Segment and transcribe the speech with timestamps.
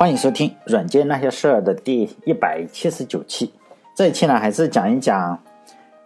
[0.00, 3.52] 欢迎收听《软件那些事儿》的第一百七十九期。
[3.94, 5.38] 这一期呢，还是讲一讲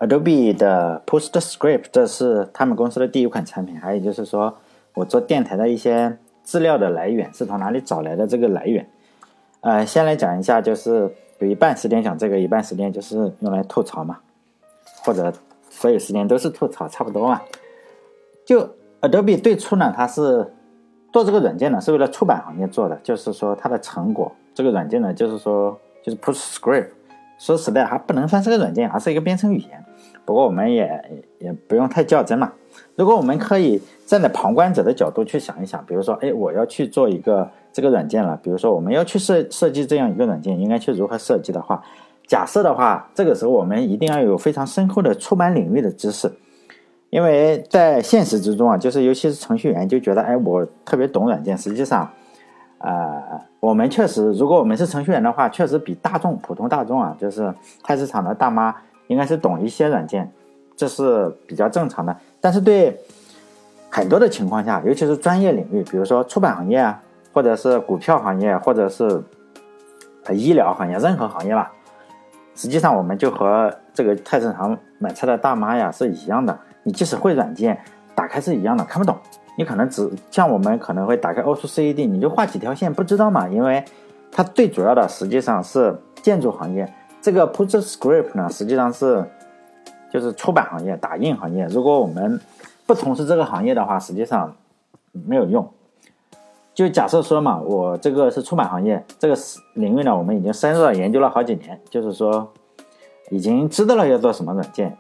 [0.01, 3.79] Adobe 的 PostScript，这是他们公司的第一款产品。
[3.79, 4.53] 还有就是说
[4.95, 8.27] 我做电台的一些资料的来源是从哪里找来的？
[8.27, 8.85] 这个来源，
[9.61, 11.09] 呃，先来讲一下，就是
[11.39, 14.19] 有一半时间讲这个，一半时间就是用来吐槽嘛，
[15.05, 15.33] 或者
[15.71, 17.41] 所有时间都是吐槽，差不多嘛。
[18.45, 18.69] 就
[19.03, 20.53] Adobe 最初呢，它是。
[21.15, 26.89] 做这个软件呢，是为了出版行业做的，就是说它的成果，这个软件呢，就是说就是 PostScript，
[27.39, 29.85] 说实在还不能算是个软件，而是一个编程语言。
[30.25, 32.53] 不过我们也也不用太较真嘛。
[32.97, 41.81] 如果我们可以站在旁观者的角度去想一想，比如说，哎，我要去做一个这个软件了，比如说我们要去设设计这样一个软件，应该去如何设计的话，
[42.27, 46.29] 假设的话，这个时候我们一定要有非常深厚的出版领域的知识。
[47.15, 51.57] 因为在现实之中啊，就是尤其是程序员就觉得，哎，我特别懂软件。
[51.57, 52.11] 实际上，
[52.79, 53.23] 呃，
[53.61, 58.75] 我们确实，如果我们是程序员的话，确实比大众、普通大众啊，就是菜市场的大妈，
[59.07, 60.29] 应该是懂一些软件，
[60.75, 62.17] 这是比较正常的。
[62.41, 62.99] 但是对
[63.89, 67.01] 很多的情况下，尤其是专业领域，比如说出版行业啊，
[67.33, 69.23] 或者是股票行业，或者是
[70.33, 71.71] 医疗行业，任何行业吧，
[72.57, 76.59] 实际上我们就和这个菜市场买菜的大妈呀是一样的。
[76.85, 77.77] 你即使会软件，
[78.15, 79.17] 打开是一样的，看不懂。
[79.57, 83.49] 你可能只像我们可能会打开 Auto CAD，你就画几条线，不知道嘛？
[83.49, 83.85] 因为
[84.31, 86.93] 它最主要的实际上是建筑行业。
[87.23, 89.25] 这个 PostScript 呢，实际上是
[90.13, 91.65] 就是出版行业、打印行业。
[91.67, 92.39] 如果我们
[92.85, 94.55] 不从事这个行业的话，实际上
[95.13, 95.67] 没有用。
[96.75, 99.37] 就假设说嘛，我这个是出版行业这个
[99.75, 102.53] 领域呢，我们已经深入的研究了好几年，就是说
[103.31, 104.99] 已经知道了要做什么软件。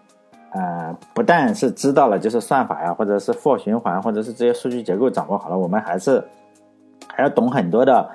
[0.54, 6.22] 呃，不但是知道了，就是算法呀，或者是 for 循环，或者是这些数据结构掌握好了，我们还是
[7.08, 8.08] 还要懂很多的，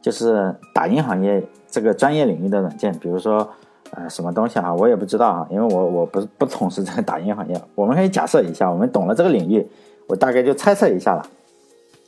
[0.00, 3.46] 就是打印行业这个专业领域的软件，比如说
[3.90, 7.60] 呃什么东西哈，我也不知道啊，因为我我不不从事这个打印行业。
[7.74, 9.68] 我们可以假设一下，我们懂了这个领域，
[10.08, 11.26] 我大概就猜测一下了。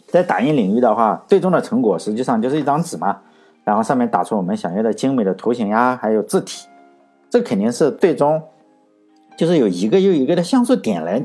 [0.07, 3.19] 在打印领域的话，最终的成果实际上就是一张纸嘛，
[3.63, 6.67] 然后上面打出我们想要的精美的图形呀，还有字体，
[7.29, 8.43] 这肯定是最终。
[9.37, 11.23] 就是有一个又一个的像素点来，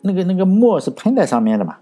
[0.00, 1.76] 那个那个墨是喷在上面的嘛，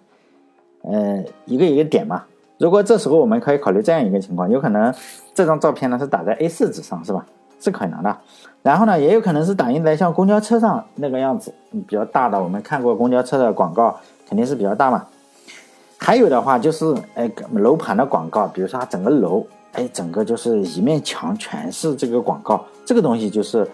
[0.83, 2.25] 呃，一个一个点嘛。
[2.59, 4.93] 如果这时候我们可以考虑这样一个情况，有可能
[5.33, 7.25] 这张照片呢是打在 A4 纸上，是吧？
[7.61, 8.17] 是可能的。
[8.63, 11.55] 然后呢，也有可能是打印在像公交车上那个样子，
[11.87, 12.43] 比较大的。
[12.43, 13.97] 我们看过公交车的广告，
[14.29, 15.07] 肯定是比较大嘛。
[15.97, 23.65] 还有的话就是，哎，楼盘的广告，比如说它整个楼，哎，整个就是一面墙全是这个广告，这个东西就是。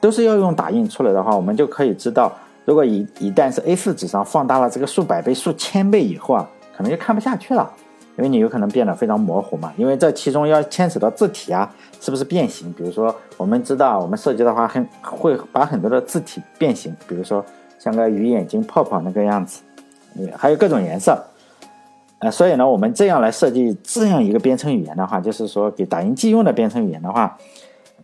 [0.00, 2.32] 都是要用打印出来的话，我们就可以知道，
[2.64, 7.70] 如果一一旦是 A4 纸上放大了这个数百倍、数千倍以后啊，可能就看不下去了，
[8.16, 9.72] 因为你有可能变得非常模糊嘛。
[9.76, 12.72] 因为这其中要牵扯到字体啊，是不是变形？
[12.72, 17.44] 比如说，我们知道我们设计的话，很会把很多的字体变形，比如说
[17.78, 19.60] 像个鱼眼睛泡泡那个样子，
[20.36, 21.22] 还有各种颜色。
[22.20, 27.36] 呃，所以呢，我们这样来设计这样一个编程语言的话，就是说给打印机用的编程语言的话。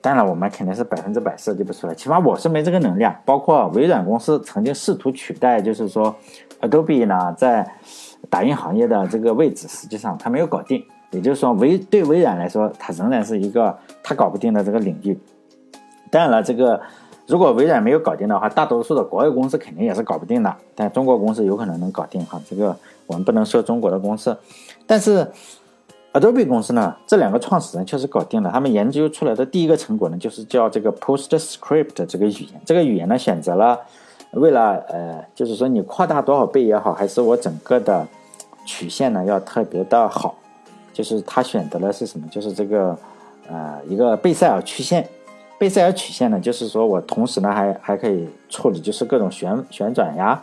[0.06, 3.04] 当然，我们肯定是百分之百设计不出来，起码我是没这个能力。
[3.04, 3.20] 啊。
[3.24, 6.14] 包括微软公司曾经试图取代，就是说
[6.60, 7.68] ，Adobe 呢在
[8.30, 10.80] 打印行业的这个位置，实际上它没有搞定。
[11.10, 15.18] 也就是说，微对微软来说，它仍然是一个它搞不定的这个领域。
[16.08, 16.80] 当然了，这个
[17.26, 20.56] 如果微软没有搞定的话，大多数的国外公司肯定也是搞不定的。
[20.76, 22.76] 但中国公司有可能能搞定哈，这个
[23.08, 24.38] 我们不能说中国的公司，
[24.86, 25.26] 但是。
[26.16, 28.50] Adobe 公司呢，这两个创始人确实搞定了。
[28.50, 32.60] 他们研究出来的第一个成果呢，就是叫这个 PostScript 这个语言。
[32.64, 33.78] 这个语言呢，选择了
[34.30, 38.06] 为了呃，就是说你扩大多少倍也好，还是我整个的
[38.64, 40.34] 曲线呢要特别的好，
[40.90, 42.26] 就是他选择了是什么？
[42.28, 42.96] 就是这个
[43.50, 45.06] 呃一个贝塞尔曲线。
[45.58, 50.42] 贝塞尔曲线呢，就是说我同时呢还还可以处理就是各种旋旋转呀，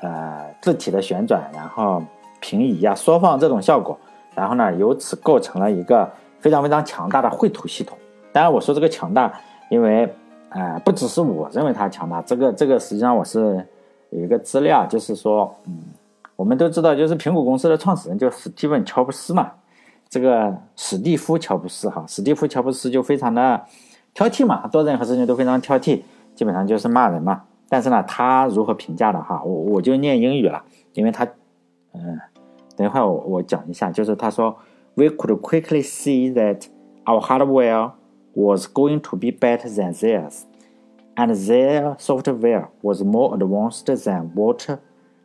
[0.00, 2.02] 呃字体的旋转，然后
[2.40, 3.98] 平移呀、缩放这种效果。
[4.34, 6.10] 然后呢，由此构成了一个
[6.40, 7.96] 非常非常强大的绘图系统。
[8.32, 9.32] 当然，我说这个强大，
[9.70, 10.12] 因为，
[10.48, 13.64] 呃，不只是我认为它强大，这个这个实际上我是
[14.10, 15.78] 有一个资料，就是说，嗯，
[16.34, 19.52] 我们都知道，就是苹果公司的创始人就史蒂文·乔布斯嘛，
[20.08, 23.60] 这个史蒂夫·乔布斯哈，史蒂夫·乔布斯就非常的
[24.12, 26.02] 挑剔嘛，做任何事情都非常挑剔，
[26.34, 27.42] 基本上就是骂人嘛。
[27.68, 31.24] 但是呢，他如何评价的哈，我我就念英语了，因为他，
[31.92, 32.18] 嗯。
[32.75, 34.55] 等一会儿我我讲一下，就是他说，
[34.95, 36.63] We could quickly see that
[37.05, 37.91] our hardware
[38.33, 40.43] was going to be better than theirs,
[41.15, 44.79] and their software was more advanced than what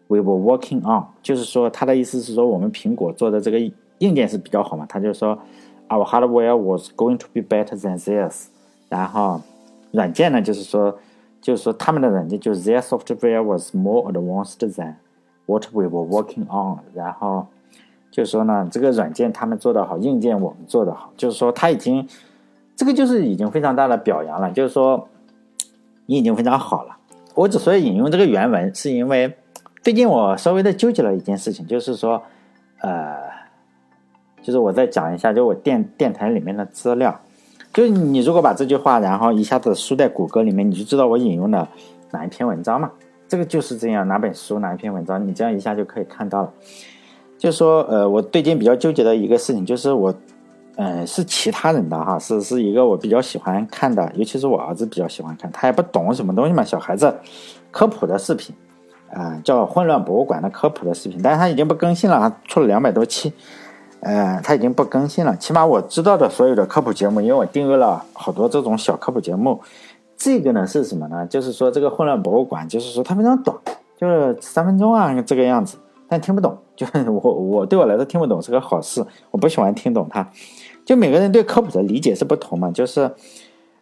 [0.08, 1.06] we were working on。
[1.22, 3.58] 就是说，他的意思是说，我们苹果做的这个
[3.98, 5.38] 硬件是比较好嘛，他就说
[5.88, 8.46] our hardware was going to be better than theirs。
[8.88, 9.40] 然后
[9.92, 10.98] 软件呢，就是说，
[11.40, 14.94] 就是说他们的软件就是 their software was more advanced than
[15.49, 16.77] What we were working on。
[16.93, 17.47] 然后
[18.11, 22.07] 就是说呢，这个软件他们做的好，硬件我们做的好，就是说他已经
[22.75, 25.07] 这个就是已经非常大的表扬了，就是说
[26.05, 26.97] 你已经非常好了。
[27.35, 29.33] 我之所以引用这个原文，是因为
[29.81, 32.21] 最近我稍微的纠结了一件事情，就是说，
[32.81, 33.15] 呃，
[34.41, 37.17] 就是我再讲一下，就我电电台里面的资料，
[37.71, 41.65] 就是你如果把这句话，然后一下子输在谷歌里面，你就知道我引用的
[42.11, 42.91] 哪一篇文章嘛。
[43.29, 46.51] 这个就是这样，哪本书哪一篇文章，你这样一下就可以看到了。
[47.37, 50.13] 就说，呃，我最近比较纠结的一个事情，就是我。
[50.81, 57.13] 嗯，是其他人的哈，是是一个我比较喜欢看的，尤其是我儿子比较喜欢看，他也不懂什么东西嘛，小孩子
[57.69, 58.55] 科普的视频，
[59.11, 63.33] 啊，叫混乱博物馆的科普的视频，但是他已经不更新了，出了两百多期，
[63.99, 69.59] 呃，他已经不更新了，起码我知道的所有的科普节目，因为我订阅了好多这种小科普节目，
[70.19, 71.25] 这个呢是什么呢？
[71.27, 73.57] 就是说这个混乱博物馆，就是说它非常短，
[73.97, 75.77] 就是三分钟啊这个样子，
[76.09, 80.29] 但听不懂，就是我 我对我来说听不懂是个好事，我不喜欢听懂它。
[80.85, 83.09] 就每个人对科普的理解是不同嘛，就是，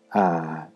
[0.10, 0.68] 啊，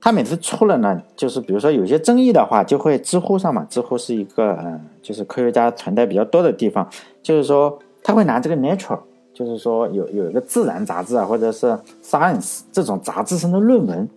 [0.00, 6.88] 他每次出了呢，就是比如说有些争议的话，就会知乎上嘛，知乎是一个嗯，就是科学家存在比较多的地方，
[7.22, 8.98] 就是说他会拿这个 Nature，
[9.34, 14.08] 就是说有有一个自然杂志啊，或者是 Science 这种杂志上的论文，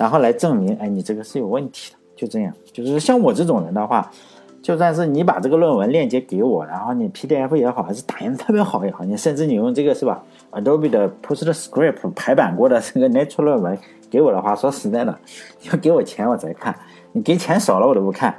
[0.00, 4.10] 然后来证明，哎，你这个是有问题的，就这样，就是像我这种人的话。
[4.62, 13.78] 就算是你把这个论文链接给我，然后你 PDF 也好，还是打印的特别好也好，你甚至你用这个是吧，Adobe 的 PostScript 排版过的这个 Nature 论文
[14.10, 15.18] 给我的话，说实在的，
[15.62, 16.76] 要给我钱我才看，
[17.12, 18.38] 你给钱少了我都不看，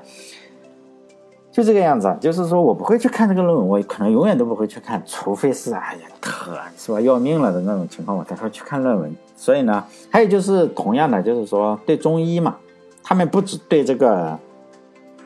[1.52, 2.16] 就这个样子。
[2.20, 9.16] 就是说我不会去看这个论文，我可能永远都不会去看，除非是哎呀特是吧要命了的那种情况，我才会去看论文。
[9.36, 12.56] 所以呢，还有就是同样的，就是说对中医嘛，
[13.04, 14.40] 他们不止对这个。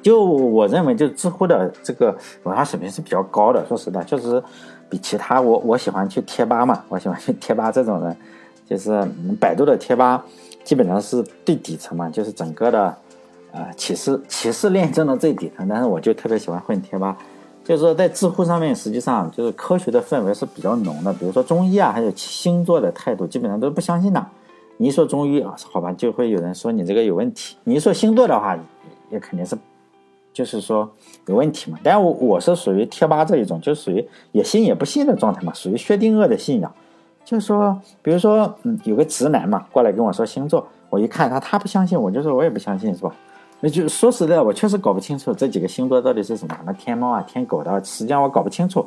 [0.02, 3.66] 就我认为，就知乎的这个文化水平是比较高的。
[3.66, 4.40] 说实在，确实
[4.88, 8.16] 比其他我我喜欢去贴吧嘛，我喜欢去贴吧这种的，
[8.70, 9.04] 就是
[9.40, 10.24] 百度的贴吧
[10.64, 12.96] 基本上是最底层嘛，就是整个的
[13.56, 15.68] 啊歧视歧视链中的最底层。
[15.68, 17.18] 但是我就特别喜欢混贴吧，
[17.64, 21.14] 就是说在知乎上面，实际上就是科学的氛围是比较浓的。
[21.14, 24.26] 比如说中医啊，还有星座的态度，基本上都是不相信的。
[24.78, 27.56] 你一说中医啊，好吧，就会有人说你这个有问题。
[27.64, 28.58] 你一说星座的话，
[29.10, 29.58] 也肯定是。
[30.34, 30.92] 就是说
[31.28, 36.70] 有问题嘛，但我我是属于贴吧这一种，就属于也信也不信的状态嘛，属于薛定谔的信仰。
[37.24, 43.16] 就是说，比如说，嗯，有个直男嘛，过来跟我说星座，我一看他，他不相信，我就说我也不相信，是吧？
[43.62, 48.86] 那就说实在，我确实搞不清楚这几个星座到底是什么，什么天猫啊、天狗的，实际上我搞不清楚。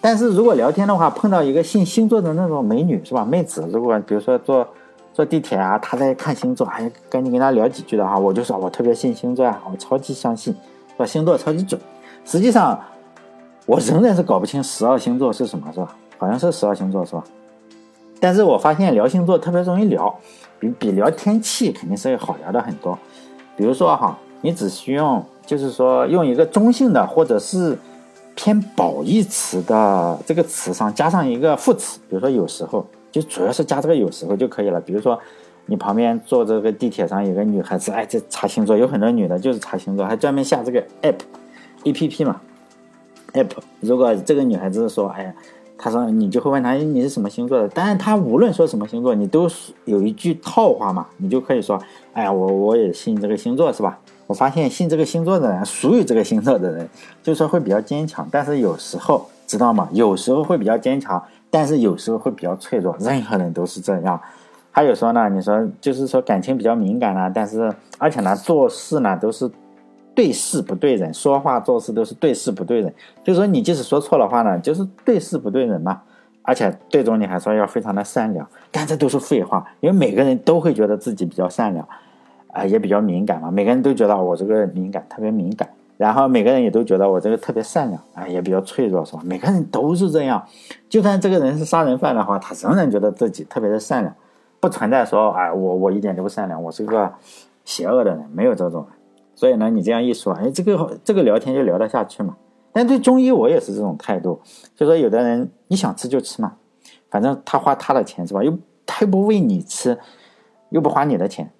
[0.00, 3.24] 但是如果聊天的话，碰到一个信星座的那种美女，是吧？
[3.24, 4.66] 妹子，如果比如说坐
[5.12, 10.54] 坐地铁啊，她在看星座，哎，赶紧跟她聊几句的话，我就说我特别信星座啊，我超级相信。
[10.96, 11.78] 说星座超级准，
[12.24, 12.80] 实际上
[13.66, 15.96] 我仍然是搞不清十二星座是什么，是吧？
[16.16, 17.24] 好像是十二星座，是吧？
[18.20, 20.14] 但是我发现聊星座特别容易聊，
[20.58, 22.98] 比比聊天气肯定是要好聊的很多。
[23.56, 27.78] 比如说哈，你只需要就是说用一个中性的或者是
[28.34, 34.80] 偏褒义词的这个词上加上一个副词，比如说有时候就主要是加这个有时候就可以了。
[34.80, 35.18] 比如说。
[35.68, 42.40] 你旁边坐这个地铁上有个女孩子，哎，这查星座有很多女的，就是查星座，还专门下这个 app，A P P 嘛
[43.32, 43.50] ，app。
[43.80, 45.34] 如果这个女孩子说，哎呀，
[45.78, 47.68] 他说你就会问他，你是什么星座的？
[47.74, 49.48] 但是他无论说什么星座，你都
[49.84, 51.78] 有一句套话嘛，你就可以说，
[52.12, 53.98] 哎呀，我我也信这个星座，是吧？
[54.26, 56.88] 我发现信这个星座的人，属于这个星座的人，
[57.22, 59.88] 就是说会比较坚强，但是有时候知道吗？
[59.92, 64.20] 有时候会比较坚强，但是有时候会比较脆弱，任何人都是这样。
[64.72, 69.48] 还有说呢，你说就是说感情比较敏感呢，但是而且呢做事呢都是
[70.16, 72.92] 对事不对人，说话做事都是对事不对人。
[73.22, 76.02] 就是说你即使说错了话呢，就是对事不对人嘛。
[76.48, 81.86] 而且最终你还说要非常的善良，但这都是废话，因为每个人都会觉得自己比较善良，
[82.52, 83.50] 啊也比较敏感嘛。
[83.50, 89.22] 每个人都觉得我这个敏感特别敏感，然后每个人也都觉得我这个特别善良，啊也比较脆弱，是吧？
[89.24, 90.40] 每个人都是这样，
[90.88, 94.14] 就算这个人是杀人犯的话，他仍然觉得自己特别的善良。
[94.60, 97.12] 不存在说，哎，我我一点都不善良，我是个
[97.64, 98.86] 邪恶的人，没有这种。
[99.36, 102.36] 所以呢，你这样一说，哎，这个这个聊天就聊得下去嘛。
[102.72, 104.40] 但对中医我也是这种态度，
[104.74, 106.54] 就说有的人你想吃就吃嘛，
[107.10, 108.42] 反正他花他的钱是吧？
[108.42, 109.96] 又他又不喂你吃，
[110.70, 111.50] 又不花你的钱，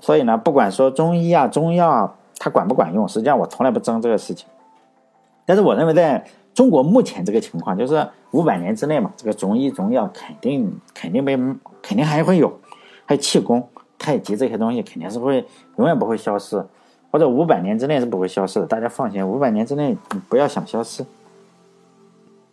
[0.00, 4.48] 所以呢，不管说中医啊、中药啊，它管不管用，实际上我从来不争这个事情。
[5.44, 11.36] 但是我认为在中国目前这个情况就是五百年之内嘛，这个中医中药肯定肯定被
[11.80, 12.48] 肯定还会有，
[13.04, 13.66] 还有气功、
[13.98, 16.64] 太极这些东西肯定是会永远不会消失，
[17.10, 19.96] 或者五百年之内是不会消失的，大家放心，五百年之内
[20.28, 21.04] 不要想消失。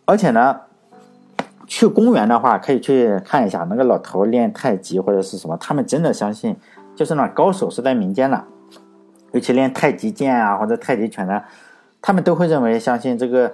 [0.04, 0.60] 而且呢，
[1.66, 6.56] 去公园的话可以去看一下那个老头练太极或者是什么，他们真的相信，
[6.94, 8.44] 就是那高手是在民间的，
[9.32, 11.42] 尤其练太极剑啊或者太极拳的，
[12.00, 13.52] 他们都会认为相信这个。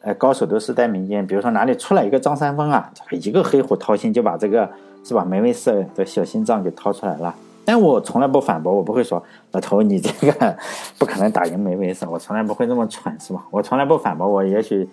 [0.00, 4.70] 呃，高手都是在民间，比如说哪里出来一个张三丰啊，一个黑虎掏心就把这个
[5.02, 7.34] 是吧梅威瑟的小心脏给掏出来了。
[7.68, 9.22] 但我从来不反驳，我不会说
[9.52, 10.56] 老头你这个
[10.98, 13.44] 不可能打赢梅威瑟， 我从来不会这么蠢是吧？
[13.50, 14.88] 我从来不反驳，我也许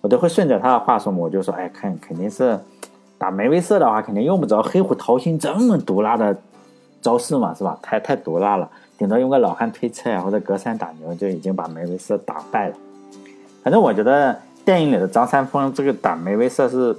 [0.00, 2.58] 我都会顺着他的话说嘛，我就说哎，肯肯定是
[3.18, 6.34] 打梅威瑟的话，肯定用不着黑虎掏心这么毒辣的
[7.02, 7.78] 招式嘛，是吧？
[7.82, 12.74] 太太毒辣了，顶多用个老汉推车啊或者隔山打牛就已经把梅威瑟打败了。
[13.62, 16.96] 反正我觉得电影里的张三丰这个打梅威瑟是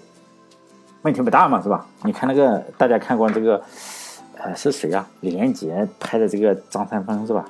[1.01, 1.83] 问题不大嘛，是吧？
[2.03, 3.59] 你看那个大家看过这个，
[4.45, 5.07] 呃，是谁啊？
[5.21, 7.43] 李连杰拍的这个张三丰是吧？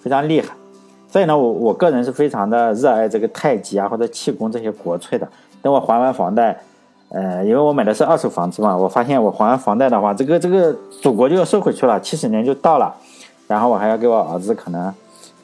[0.00, 0.48] 非常厉害。
[1.08, 5.26] 所以呢，我我个人是非常的热爱这个太极啊或者气功这些国粹的。
[5.62, 6.60] 等我还完房贷，
[7.10, 12.92] 呃，因为我买的是二手房子嘛，我发现我还完房贷的话，这个这个祖国就要收回去了，七十年就到了，
[13.46, 14.92] 然后我还要给我儿子可能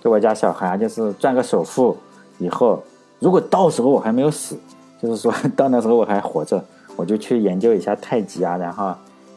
[0.03, 1.97] 给我家小孩就是赚个首付
[2.39, 2.83] 以后。
[3.21, 4.59] 如果到时候我还没有死，
[5.01, 6.63] 就是说 到那时候我还活着，
[6.97, 8.93] 我就去研究一下太极啊，然后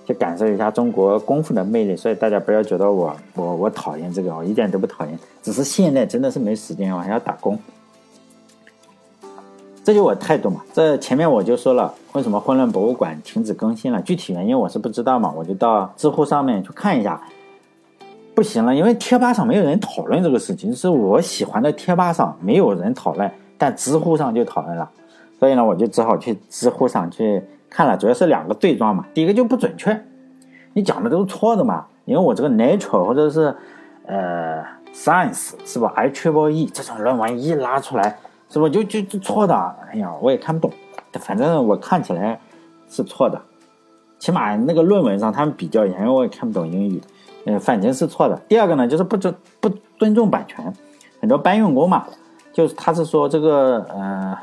[0.06, 1.96] 去感受一下中国功夫的魅力。
[1.96, 7.60] 所以大家不要觉得我我我讨厌这个，我一点都不讨厌，只是现在真的是没时间，我还要打工。
[9.84, 10.62] 这就我态度嘛。
[10.74, 14.02] 这前面我就说了，为什么混乱博物馆停止更新了？
[14.02, 17.22] 具体原因我是不知道嘛，我就到知乎上面去看一下。
[18.34, 23.32] 不行了，因为贴吧上没有人讨论这个事情，是我喜欢的贴吧上没有人讨论。
[23.58, 24.92] 但知乎上就讨论了，
[25.40, 27.42] 所以呢，我就只好去知乎上去
[27.76, 27.98] 看了。
[27.98, 30.02] 主要是两个对撞嘛，第一个就不准确，
[30.72, 31.86] 你讲的都是错的嘛。
[32.06, 33.54] 因为我这个 Nature 或者是
[34.06, 34.64] 呃
[34.94, 38.18] Science 是吧？I Triple E 这种论文一拉出来，
[38.48, 39.54] 是不就就就错的？
[39.92, 40.78] 哎呀，我也看不懂，
[41.20, 42.40] 反正我看起来
[42.88, 43.42] 是错的。
[44.20, 47.02] 起码那个论文上他们比较严，因为我也看不懂英语，
[47.46, 48.40] 嗯，反正是错的。
[48.48, 50.74] 第二个呢，就是不尊不尊重版权，
[51.20, 52.06] 很多搬运工嘛。
[52.54, 54.38] 就是他是说这个呃，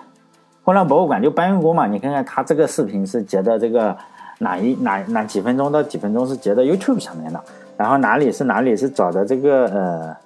[0.64, 3.96] 混乱博物馆就搬运工嘛，你看看他这个视频是截的这个
[4.38, 7.40] 哪一哪哪几分钟到几分钟是截的 YouTube 上面的，
[7.76, 10.16] 然后哪里是哪里是找的这个呃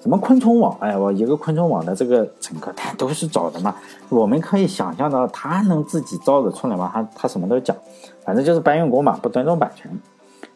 [0.00, 3.74] 什么昆虫网，哎，我一个昆虫网的这个乘客，他都是找的嘛。
[4.08, 6.90] 我们可以想象到他能自己造的出来吗？
[6.92, 7.76] 他他什么都讲，
[8.24, 9.90] 反正就是搬运工嘛，不尊重版权。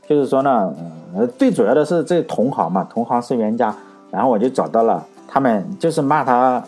[0.08, 0.72] 就是说呢，
[1.14, 3.74] 呃，最主要的是这同行嘛，同行是冤家，
[4.10, 5.04] 然后我就找到了。
[5.30, 6.64] 他们就是骂他，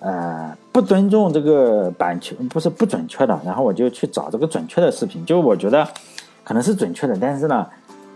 [0.00, 3.40] 呃，不尊重这个版权，不是不准确的。
[3.46, 5.88] 然后我就去找这个准确的视频，就我觉得
[6.44, 7.66] 可能是准确的，但是呢，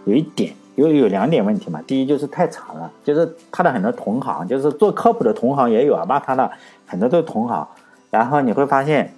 [0.05, 1.81] 有一点有有两点问题嘛。
[1.87, 6.51] 第一就是太长了，就是他的很多同行，就是做科普的同行也有啊，骂他的
[6.85, 7.67] 很多都是同行。
[8.11, 9.11] 然后你会发现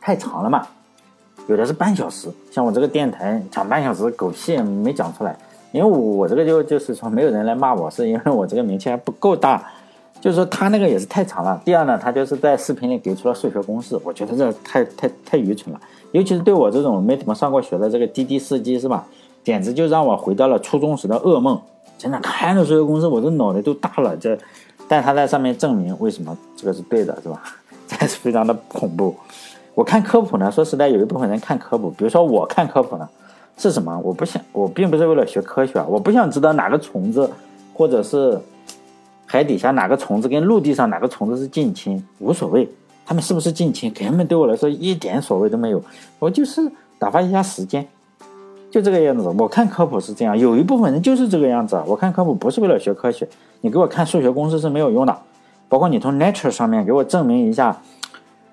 [0.00, 0.64] 太长了嘛，
[1.48, 5.36] 有的是半小时，像我这个电台讲半小时，狗屁没讲出来。
[5.72, 9.60] 因为我这个就就是说没有人来骂我，是因为我这个名气还不够大，
[10.24, 11.60] 就是说他那个也是太长了。
[11.66, 15.78] 第二呢，他就是在视频里给出了数学公式，我觉得这太太太愚蠢了，
[16.12, 19.04] 尤其是对我这种没怎么上过学的这个滴滴司机是吧？
[19.44, 21.60] 简直就让我回到了初中时的噩梦。
[21.98, 24.16] 真的看着数学公式，我这脑袋都大了。
[24.16, 24.34] 这，
[24.88, 27.42] 但他在上面证明为什么这个是对的，是吧？
[27.86, 29.14] 这是非常的恐怖。
[29.74, 33.06] 我看科普呢，说实在，有一部分人看科普，比如说我看科普呢。
[33.58, 34.00] 是什么？
[34.02, 37.30] 我不想，我并不是为了学科学，我不想知道哪个虫子，
[37.74, 38.40] 或者是
[39.26, 42.68] 海底下哪个虫子跟陆地上哪个虫子是近亲，无所谓，
[43.04, 45.82] 他们是不是近亲，根本对我来说一点所谓都没有。
[46.18, 46.60] 我就是
[46.98, 47.86] 打发一下时间，
[48.70, 49.28] 就这个样子。
[49.38, 51.82] 我看科普是这样，有一部分人就是这个样子。
[51.86, 53.28] 我看科普不是为了学科学，
[53.60, 55.16] 你给我看数学公式是没有用的，
[55.68, 57.80] 包括你从 Nature 上面给我证明一下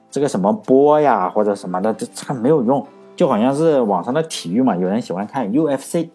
[0.10, 2.86] 这个什么波呀或者什么的，这这个没有用。
[3.14, 6.08] 就好像是网上的体育嘛，有人喜欢看 UFC，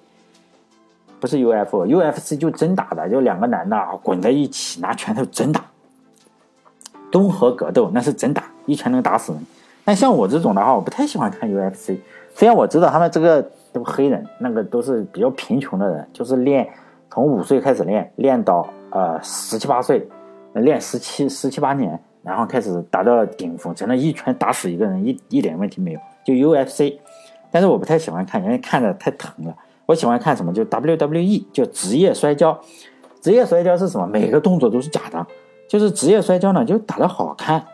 [1.18, 5.64] 不是 UFO，UFC 就真打的，就两个男的滚在一起拿拳头真打，
[7.10, 9.40] 综合格斗那是真打，一拳能打死人。
[9.84, 11.96] 但像我这种的话，我不太喜欢看 UFC，
[12.34, 13.40] 虽然我知道他们这个
[13.72, 16.68] 都黑人，那个都是比较贫穷的人，就是练
[17.10, 20.06] 从五岁开始练，练到呃十七八岁，
[20.52, 26.00] 练十七十七八年，然后开始达到顶峰，真的，一拳打死一个人一一点问题没有。
[26.24, 26.98] 就 UFC，
[27.50, 29.56] 但是我不太喜欢看，因为看着太疼了。
[29.86, 30.52] 我喜欢看什么？
[30.52, 32.58] 就 WWE，就职业摔跤。
[33.20, 34.06] 职业摔跤是什么？
[34.06, 35.26] 每个动作都是假的。
[35.68, 37.64] 就是职业摔跤呢，就打得好看。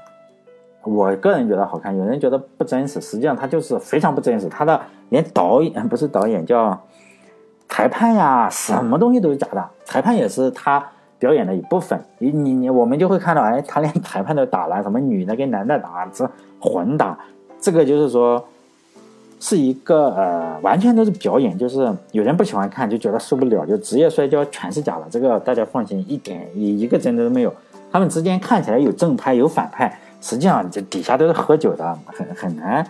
[0.84, 4.48] 我个人觉得好看，有人觉得不真实，实际上它就是非常不真实。
[4.48, 6.78] 他的连导演不是导演，叫
[7.68, 9.64] 裁判呀，什么东西都是假的。
[9.84, 10.84] 裁判也是他
[11.18, 12.02] 表演的一部分。
[12.18, 16.28] 你你你，我们就会看到，哎，他连裁判都打了，什么女的跟男的打，这
[16.58, 17.18] 混打，
[17.60, 18.44] 这个就是说
[19.44, 21.58] 是一个呃，完全都是表演。
[21.58, 25.06] 就是有人不喜欢看，就觉得受不了，就职业摔跤全是假的。
[25.10, 27.52] 这个大家放心，一点一一个真的都没有。
[27.90, 29.98] 他们之间看起来有正派有反派。
[30.20, 32.86] 实际上，这底下都是喝酒的，很很难，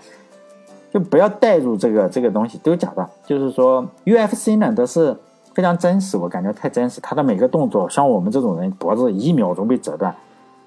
[0.93, 3.09] 就不要带入这个这个东西，都是假的。
[3.25, 5.17] 就是说，UFC 呢都是
[5.55, 10.15] 非常真实，我感觉太真实，他的每个动作，像我们这种人脖子一秒钟被折断，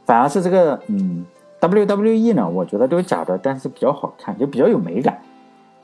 [0.03, 1.23] 反而是这个嗯
[1.61, 5.15] WWE 呢，我觉得都是假的，但是比较好看，就比较有美感。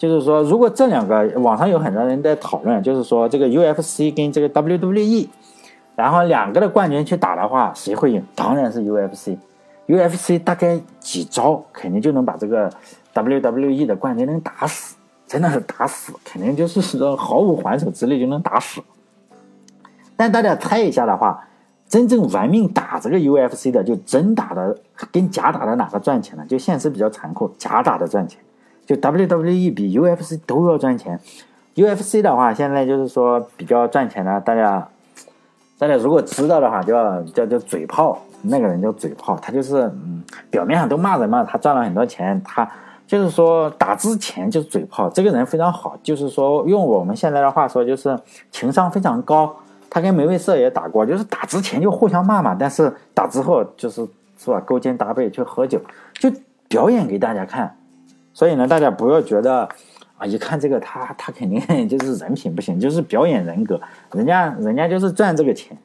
[0.01, 5.27] 就是说，如果这两个网上有很多人在讨论，就是说这个 UFC 跟这个 WWE，
[5.95, 8.25] 然后两个的冠军去打的话，谁会赢？
[8.33, 9.37] 当然是 UFC。
[9.87, 12.67] UFC 大概几招肯定就能把这个
[13.13, 14.95] WWE 的冠军能打死，
[15.27, 18.81] 真的是打死，肯定就是说毫无还手之力就能打死。
[20.17, 21.47] 但大家猜一下的话，
[21.87, 24.75] 真正玩命打这个 UFC 的，就真打的
[25.11, 26.43] 跟假打的哪个赚钱呢？
[26.49, 28.41] 就现实比较残酷，假打的赚钱。
[28.85, 31.19] 就 WWE 比 UFC 都要赚钱。
[31.75, 34.87] UFC 的话，现在就是说比较赚钱的，大家
[35.79, 38.21] 大家如果知道的话，就要叫叫嘴炮。
[38.43, 42.67] 那个人叫嘴炮，他就是嗯，表面上都骂人嘛，他赚了很多钱，他
[43.05, 45.07] 就是说打之前就嘴炮。
[45.11, 48.19] 这个人非常好，就是说用我们现在的话说，就是
[48.49, 49.55] 情商非常高。
[49.91, 54.07] 他跟梅威瑟也打过，就是打之前就互相骂嘛，但是打之后就是
[54.39, 55.79] 是吧，勾肩搭背去喝酒，
[56.13, 56.31] 就
[56.67, 57.77] 表演给大家看。
[58.33, 59.67] 所以呢，大家不要觉得
[60.17, 61.59] 啊，一看这个他他肯定
[61.89, 63.79] 就是人品不行，就是表演人格，
[64.13, 65.77] 人家人家就是赚这个钱。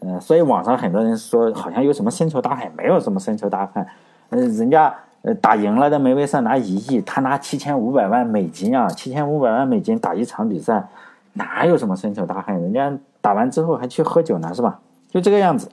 [0.00, 3.86] 嗯，所以网上很多人说好像有什么深仇大恨，没有什么深仇大恨。
[4.30, 10.86] 嗯，人家呃打赢了的梅威瑟拿一亿，他拿七千五百万美金啊，七千五百万美金打一场比赛，
[11.32, 12.54] 哪有什么深仇大恨？
[12.60, 14.80] 人家打完之后还去喝酒呢，是吧？
[15.10, 15.70] 就这个样子。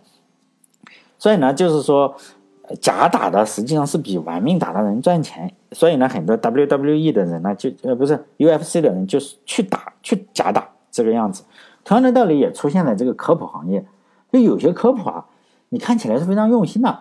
[1.19, 2.15] 所以呢，就是说
[2.75, 5.51] 假打的实际上是比玩命打的人赚钱。
[5.71, 11.43] 所以呢，很多 WWE 的人呢，就呃不是 UFC 的人，就是去打去假打这个样子。
[11.83, 13.85] 同样的道理也出现在这个科普行业。
[14.31, 15.25] 就有些科普啊，
[15.69, 16.99] 你看起来是非常用心的，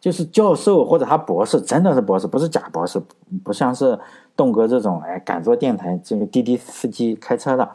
[0.00, 2.98] 就是教授或者他博士，真的是博士，不是假博士，
[3.44, 3.98] 不像是
[4.34, 7.68] 栋哥这种，哎，敢做电台这个滴滴司机开车的，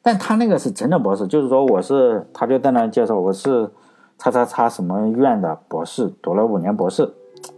[0.00, 3.68] 但他那个是真的博士，就是说我是，他就在那介绍我是
[4.18, 7.08] 叉叉叉什么院的博士，读了五年博士，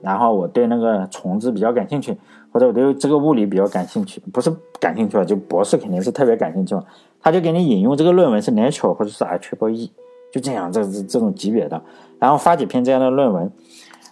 [0.03, 2.17] 然后我对那个虫子比较感兴趣，
[2.53, 6.77] 或者我对这个物理比较感兴趣，不是感兴趣啊，就博士肯定是特别感兴趣，
[7.21, 9.91] 他就给你引用这个论文是 Nature 或者是 I Triple。
[10.33, 11.81] 就这样，这这这种级别的，
[12.19, 13.49] 然后发几篇这样的论文。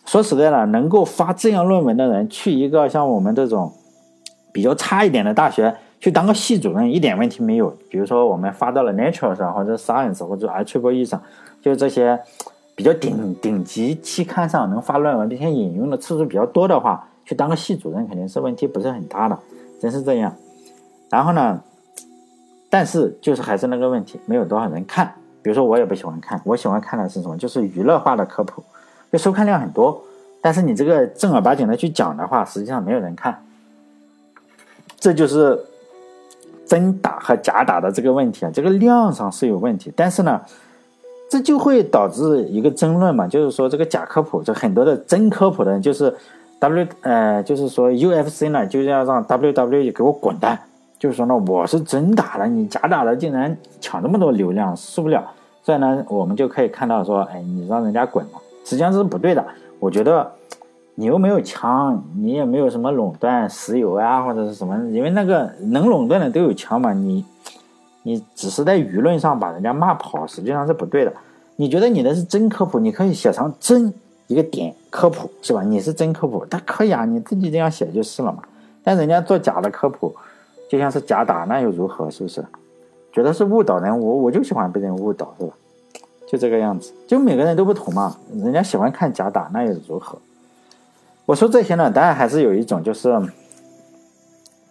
[0.05, 3.73] 说实在的，能够发这样论文的人，去一个像我们这种
[4.53, 7.77] 比较差一点的大学去当个系主任，一点问题没有。
[7.91, 11.21] 比如说，我们发到了 Nature 上，或者 Science，或者 I Triple E 上，
[11.63, 12.21] 就是这些
[12.75, 19.39] 比较顶顶级期刊上能发论文，并且引用的次数比较多的话，去当个系主任肯定是问题不是很大的，
[19.81, 20.35] 真是这样。
[21.09, 21.63] 然后呢，
[22.69, 25.15] 但是就是还是那个问题，没有多少人看。
[25.43, 27.37] 比如说我也不喜欢看，我喜欢看的是什么？
[27.37, 28.63] 就是娱乐化的科普，
[29.11, 30.03] 就收看量很多。
[30.41, 33.45] 但是你这个正儿八经的去讲的话，实际上没有人看。
[34.99, 35.61] 这就是
[36.65, 39.93] 真打和假打的这个问题啊，这个量上是有问题。
[39.97, 40.41] 但是呢，
[41.33, 46.15] 这就会导致一个争论嘛，就是说这个假科普，这很多的真科普的人就是
[46.59, 50.59] W 呃，就是说 UFC 呢就要让 WWE 给我滚蛋。
[50.99, 55.25] 就是说呢，我是真打的，你假打的竟然抢这么多流量，受不了。
[55.63, 59.43] 所以呢，我们就可以看到说，哎，你让人家滚嘛，实际上这是不对的。
[59.81, 60.31] 我觉得
[60.97, 67.25] 你又没有枪，你也没有什么垄断石油啊或者是什么，因为那个能垄断的都有枪嘛，你
[68.03, 71.13] 你只是在舆论上把人家骂跑，实际上是不对的。
[71.57, 73.93] 你觉得你的是真科普，你可以写成真
[74.27, 75.63] 一个点科普是吧？
[75.63, 78.43] 你是真科普，但可以啊，你自己这样写就是了嘛。
[78.83, 80.15] 但人家做假的科普。
[80.71, 82.11] 就像是假打，那又如何？
[82.11, 82.43] 是不是？
[83.13, 85.53] 觉得是误导人，我我就喜欢被人误导，是吧？
[86.27, 88.17] 就这个样子，就每个人都不同嘛。
[88.43, 90.17] 人家喜欢看假打，那又如何？
[91.27, 93.11] 我说这些呢，当然还是有一种就是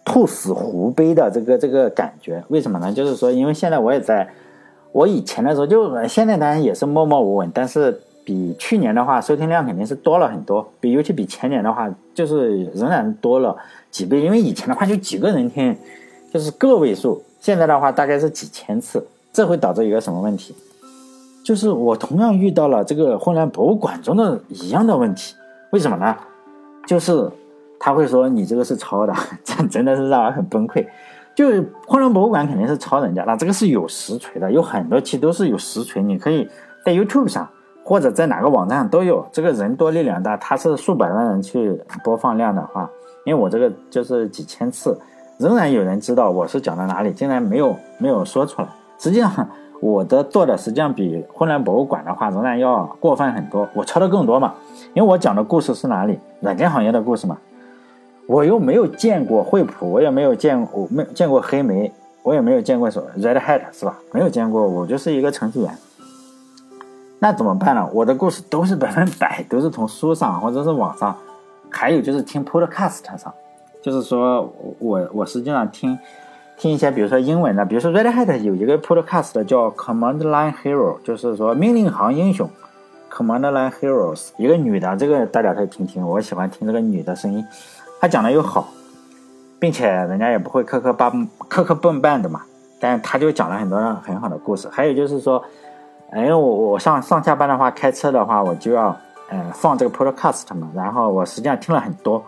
[0.04, 2.42] 兔死狐悲的这个这个感觉。
[2.48, 2.92] 为什么呢？
[2.92, 4.28] 就是说，因为现在我也在，
[4.92, 10.68] 我以前的时候就现在当然也是默默无闻，但是比去年的话，收听量肯定是多了很多。
[10.80, 13.56] 比尤其比前年的话，就是仍然多了。
[13.90, 15.76] 几倍，因为以前的话就几个人听，
[16.32, 17.22] 就是个位数。
[17.40, 20.54] 现在的话大概是几千次，这会导致一个什么问题？
[21.44, 25.34] 就是我同样遇到了这个混乱博物馆中的一样的问题。
[25.72, 26.16] 为什么呢？
[26.86, 27.30] 就是
[27.84, 30.86] 他会说你这个是抄的， 这真的是让人很崩溃。
[31.34, 31.48] 就
[31.88, 36.48] 混乱博物馆肯定是抄人家，那这个是有实锤的，有很多期都是有实锤，你可以
[36.84, 37.48] 在 YouTube 上
[37.82, 39.26] 或者在哪个网站上都有。
[39.32, 42.88] 这个人多力量大，他是数百万人去播放量的话，
[43.24, 44.96] 因为我这个就是几千次，
[45.38, 48.68] 仍然有人知道我是讲到哪里，竟然没有没有说出来。
[48.98, 49.48] 实际上
[49.80, 54.54] 我的做的实际上比混乱博物馆的话仍然要过分很多，我抄的更多嘛，
[54.94, 57.36] 因为我讲的故事是哪里，软件行业的故事嘛。
[58.26, 63.98] 我又没有见过惠普，我也没有见过，没见过黑莓，我也没有见过什么 Red Hat 是吧？
[64.12, 65.76] 没有见过，我就是一个程序员。
[67.18, 67.88] 那怎么办呢？
[67.92, 71.16] 我的故事都是百分百都是从书上或者是网上，
[71.70, 73.32] 还有就是听 Podcast 上，
[73.82, 75.98] 就是说我我实际上听
[76.56, 82.48] 听一些，比如说英文的，比如说 Red Hat 有一个 Podcast 叫 Command Line Hero，就是说命令行英雄
[83.10, 87.44] Command Line Heroes，一个女的，这个大家可以听听，我喜欢听这个女的声音。
[88.02, 88.66] 他讲的又好，
[89.60, 91.08] 并且人家也不会磕磕巴
[91.46, 92.42] 磕磕绊绊的嘛，
[92.80, 94.68] 但是他就讲了很多很好的故事。
[94.72, 95.40] 还有就是说，
[96.16, 96.40] 因为我
[96.72, 98.96] 我上上下班的话，开车的话，我就要
[99.28, 100.68] 呃放这个 podcast 嘛。
[100.74, 102.20] 然后我实际上听了很多，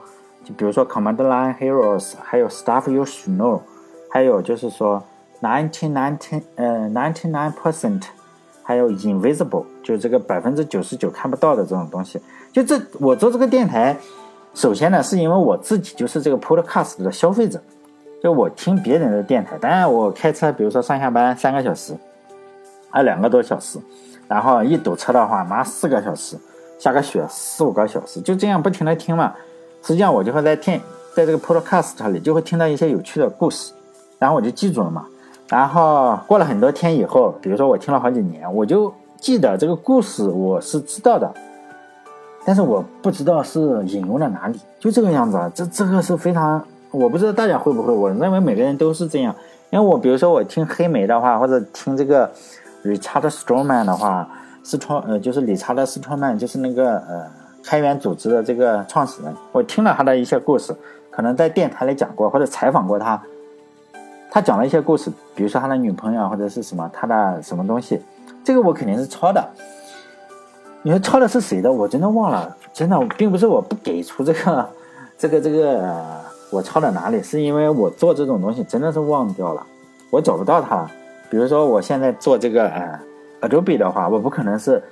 [0.45, 3.63] 就比如说 Command Line Heroes，还有 Stuff You Should Know，
[4.09, 5.03] 还有就是说
[5.43, 8.03] Ninety Nine 呃 Ninety Nine Percent，
[8.63, 12.21] 还有 Invisible，就这个百分之九十九看不到的这种东西。
[12.53, 13.97] 就这我做这个电台。
[14.55, 17.61] 首先呢，是因为我自己就是这个 Podcast 的消费者，
[18.23, 19.59] 就我听别人的电台。
[19.59, 21.93] 当然，我开车，比如说上下班三个小时，
[22.89, 23.81] 还两个多小时，
[24.29, 26.37] 然后一堵车的话，妈四个小时，
[26.79, 29.35] 下个雪四五个小时，就这样不停的听嘛。
[29.83, 30.81] 实际上，我就会在听，
[31.15, 33.73] 在这个 Podcast 里就会听到一些有趣的故事，
[34.21, 35.05] 然后我就记住了嘛。
[35.49, 41.35] 然后过了很多天以后，比如说我听了好几年，我就记得这个故事，我是知道的。
[42.47, 49.35] 但是我不知道是引用了哪里，就这个样子啊，这这个是非常，我不知道大家会不会，我认为每个人都是这样，
[49.71, 52.31] 因为我比如说我听黑莓的话，或者听这个
[52.85, 54.29] Richard Stallman 的话，
[54.63, 57.27] 斯托呃就是理查德斯托曼，就是那个呃
[57.65, 60.77] 开源组织的这个创始人，我听了他的一些故事，
[61.11, 63.23] 可能在电台里讲过或者采访过他，
[64.31, 68.03] 他讲了一些故事，比如说他的女朋友或者是什么他的什么东西，
[68.45, 69.43] 这个我肯定是抄的。
[70.87, 71.73] 你说抄的是谁的？
[71.73, 74.69] 我真的忘了，真的并不是我不给出这个，
[75.17, 75.95] 这个这个
[76.51, 79.67] 我抄的哪里，是因为我做这种东西真的是忘掉了，
[80.11, 80.91] 我找不到它了。
[81.31, 83.01] 比如说我现在做这个呃
[83.41, 84.83] Adobe 的话，我不可能是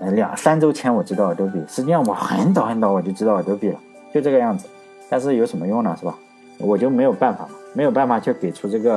[0.00, 3.78] 呃两三周前我知道 Adobe，实际上我很早很早我就知道 Adobe 了，
[4.14, 4.66] 就这个样子。
[5.10, 5.94] 但是有什么用呢？
[6.00, 6.18] 是吧？
[6.58, 8.94] 我就没有办法嘛，没有办法去给出这个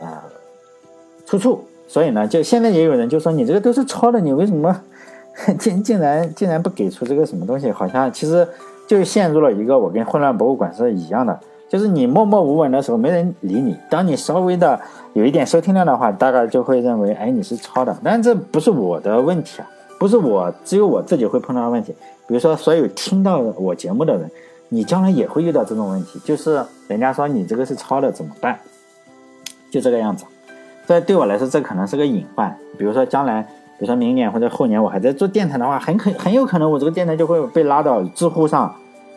[0.00, 0.06] 呃
[1.26, 1.64] 出处。
[1.88, 4.80] 所以呢，就现在也有人就说你这个都是抄的，你为什么？
[5.58, 8.48] 竟竟然竟然不给出这个什么东西，好像其实
[8.86, 14.80] 就陷入了一个我跟混乱博物馆是一样的，就是你默默无闻的时候没人理你，当你稍微的
[15.12, 19.68] 有一点收听量的话，大概就会认为哎你是抄的，但这不是我的问题啊，
[19.98, 21.94] 不是我只有我自己会碰到的问题，
[22.26, 24.30] 比如说所有听到我节目的人，
[24.70, 28.58] 你将来也会遇到这种问题，就是人家说你这个是抄的怎么办？
[29.70, 30.24] 就这个样子，
[30.86, 33.46] 这对我来说这可能是个隐患，比如说将来。
[33.78, 38.74] 比如说明年或者后年我还在做电台的话，很可很有可能我这个电台就会被拉到知乎上。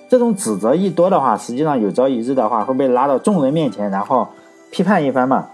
[0.09, 4.27] 这种指责一多的话，实际上有朝一日的话会被拉到众人面前，然后
[4.71, 5.47] 批判一番嘛。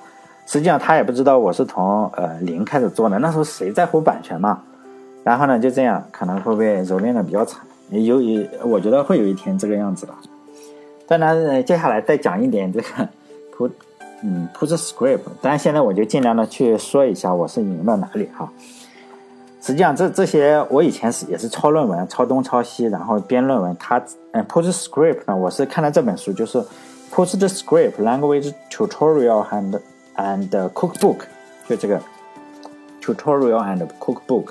[0.48, 4.62] 实际上他也不知道我是从呃零开始做的，那时候谁在乎版权嘛？
[5.24, 7.62] 然后呢就这样可能会被蹂躏的比较惨。
[7.90, 10.14] 有有，我觉得会有一天这个样子的。
[11.08, 12.88] 当然，接下来再讲一点这个
[13.56, 13.72] put
[14.24, 18.50] 嗯 put script，但是现在我就尽量的去说一下我是引用到哪里哈。
[19.66, 23.76] 实际上，这这些我以前是也是抄论文，抄东抄西，然后编论文。
[23.80, 24.00] 它，
[24.32, 26.64] 嗯，PostScript 呢，我是看了这本书，就是
[27.12, 29.80] PostScript Language Tutorial and
[30.18, 31.22] and Cookbook，
[31.68, 32.00] 就这个
[33.02, 34.50] Tutorial and Cookbook。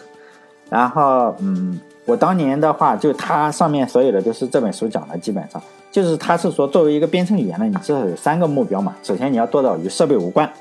[0.68, 8.96] 然后，嗯，我当年的话，就它上面所有的都是这本书讲的，基本上就是它是说，作为一个编程语言呢，你至少有三个目标嘛。
[9.04, 10.52] 首先，你要做到与设备无关。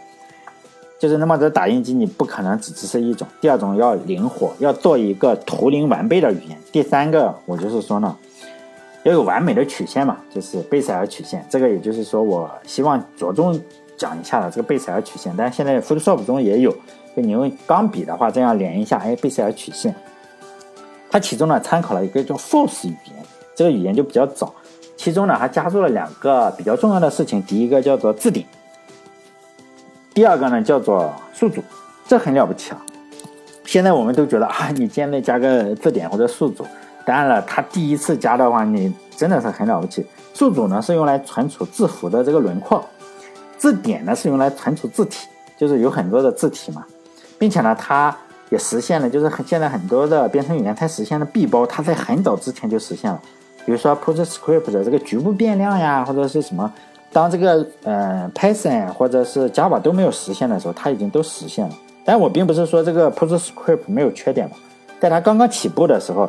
[1.03, 6.57] 就是那么这打印机你不可能只支持一种，第二种要灵活，要做一个图灵完备的语言。
[6.71, 8.15] 第三个我就是说呢，
[9.03, 11.45] 要有完美的曲线嘛，就是贝塞尔曲线。
[11.49, 13.59] 这个也就是说我希望着重
[13.97, 15.35] 讲一下的这个贝塞尔曲线。
[15.37, 16.71] 但是现在 Photoshop 中也有，
[17.13, 19.93] 就你用钢笔的话这样连一下，哎，贝塞尔曲线。
[21.11, 24.53] 它其中呢参考了一个叫 Force 语言，这个语言就比较早，
[24.95, 28.47] 其中呢还加入了两个比较重要的事情，第一个叫做字典。
[30.13, 31.63] 第二个呢叫做宿主，
[32.07, 32.81] 这很了不起啊！
[33.65, 36.65] 现在我们都觉得啊，你建内加个字典或者宿主，
[37.03, 40.05] 当然了，它第一次加的话，你真的是很了不起。
[40.35, 42.83] 数组呢是用来存储字符的这个轮廓，
[43.57, 46.85] 字典呢是用来存储字体，就是有很多的字体嘛，
[47.39, 48.15] 并且呢，它
[48.49, 53.19] 也实现了，就是现在很多的编程语言它实现了闭包，它在很早之前就实现了。
[53.65, 56.71] 比如说 PostScript 的这个局部变量呀，或者是什么，
[57.13, 61.75] 当这个呃 Python 或者是 Java 都没有实现的时候，它已经都实现了。
[62.03, 64.57] 但我并不是说这个 PostScript 没有缺点嘛，
[64.99, 66.27] 在它刚刚起步的时候。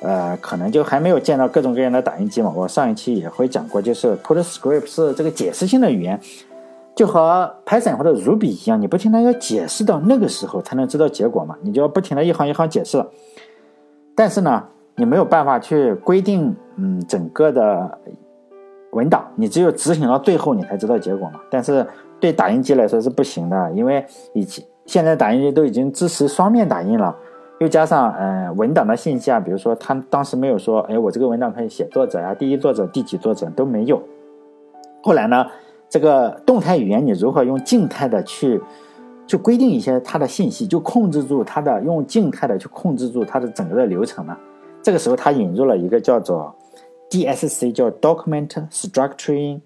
[0.00, 2.52] 呃，可能就还没有见到各种各样的打印机嘛。
[2.54, 6.20] 我上一期也会讲过，就是 PostScript 是这个解释性的语言，
[6.94, 13.04] 就和 Python 或者 Ruby 一样，你不停的要解释到那个时候才能知道结果嘛，你就要不停的一行一行解释。
[14.14, 14.62] 但是呢，
[14.94, 17.98] 你没有办法去规定，嗯，整个的
[18.92, 21.40] 文档，你只有执行到最后你才知道结果嘛。
[21.50, 21.86] 但是
[22.18, 27.14] 对打印机来说是不行的，因为以前现在打印机都已经支持双面打印了。
[27.60, 34.00] 又加上，嗯，文档的信息啊，比如说他当时没有说，哎，我这个文档可以写作者呀，第一作者、第几作者都没有。
[35.02, 35.44] 后来呢，
[35.88, 38.62] 这个动态语言你如何用静态的去，
[39.26, 44.36] 去规定一些它的信息，就控制住它的用静态的去控制住它的整个的流程呢？
[44.80, 46.54] 这个时候他引入了一个叫做
[47.10, 49.60] DSC，叫 Document Structuring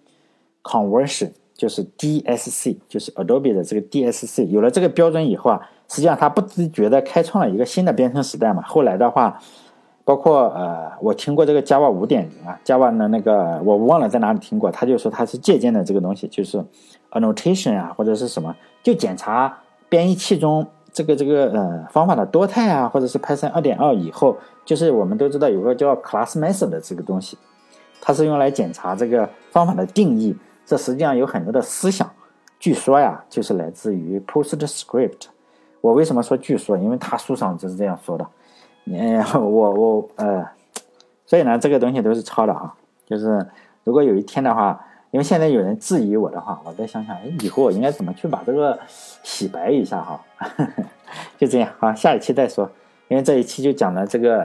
[0.62, 4.46] Conversion，就是 DSC，就是 Adobe 的这个 DSC。
[4.46, 5.70] 有了这个标准以后啊。
[5.88, 8.62] 实际上，它不自觉地开创了一个新的编程时代嘛。
[8.62, 9.38] 后来的话，
[10.06, 16.64] 包括呃，我听过这个 Java 五点零啊，Java 的那个我忘了在哪里听过，他就说他是借鉴的这个东西，就是
[17.10, 19.54] annotation 啊，或者是什么，就检查
[19.90, 27.38] 编译器中这个这个呃方法的多态啊，或者是 Python 二点二以后，就是我们都知道有个叫 class method 的这个东西，
[28.00, 30.36] 它是用来检查这个方法的定义。
[30.66, 32.08] 这实际上有很多的思想，
[32.58, 35.26] 据说呀，就是来自于 PostScript。
[35.80, 36.76] 我为什么说据说？
[36.76, 38.26] 因为他书上就是这样说的。
[38.84, 40.46] 嗯， 我我呃，
[41.26, 42.74] 所以呢，这个东西都是抄的啊。
[43.06, 43.44] 就是
[43.84, 44.80] 如果有一天的话，
[45.12, 48.78] 因为现在有人质疑我的话，我再想想，哎，以后我应该怎么去把这个
[49.22, 50.24] 洗白一下哈？
[51.36, 52.68] 就这样啊，下一期再说。
[53.08, 54.42] 因为这一期就讲了这个，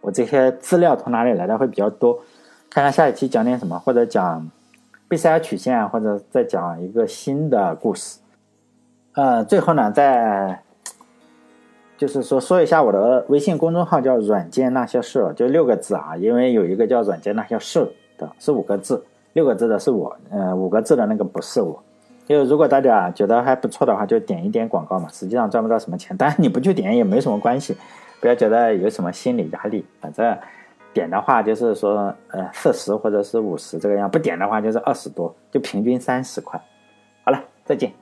[0.00, 2.18] 我这些资料从哪里来的会比较多。
[2.70, 4.50] 看看下一期讲点什么，或者讲
[5.08, 8.20] 贝塞尔曲线，或者再讲一个新的故事。
[9.12, 10.62] 呃，最后呢，再
[11.98, 21.80] 就是说说一下我的微信公众号叫“软件那些事”，就六个字啊，因为有一个叫“软件那些事”的是五个字，六个字的是我，呃，五个字的那个不是我。
[22.26, 27.76] 就如果大家觉得还不错的话，就点一点广告嘛，实际上赚不到什么钱，但是你不去点也没什么关系，
[28.20, 30.34] 不要觉得有什么心理压力，反正
[30.94, 36.58] 点的话就是说，呃，四十或者是五十这个样，不点的话就是二十多，就平均三十块。
[37.24, 37.92] 好了，再见。